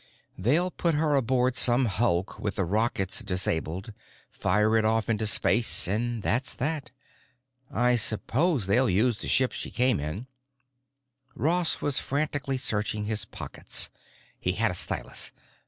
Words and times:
"They'll 0.35 0.71
put 0.71 0.95
her 0.95 1.13
aboard 1.13 1.55
some 1.55 1.85
hulk 1.85 2.39
with 2.39 2.55
the 2.55 2.65
rockets 2.65 3.19
disabled, 3.19 3.93
fire 4.31 4.75
it 4.75 4.83
off 4.83 5.09
into 5.09 5.27
space—and 5.27 6.23
that's 6.23 6.55
that. 6.55 6.89
I 7.69 7.97
suppose 7.97 8.65
they'll 8.65 8.89
use 8.89 9.17
the 9.17 9.27
ship 9.27 9.51
she 9.51 9.69
came 9.69 9.99
in——" 9.99 10.25
Ross 11.35 11.81
was 11.81 11.99
frantically 11.99 12.57
searching 12.57 13.05
his 13.05 13.25
pockets. 13.25 13.91
He 14.39 14.53
had 14.53 14.71
a 14.71 14.73
stylus. 14.73 15.31